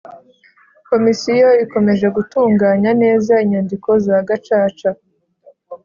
[0.89, 4.89] Komisiyo ikomeje gutunganya neza inyandiko za Gacaca